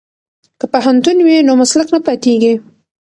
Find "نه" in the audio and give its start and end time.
1.95-1.99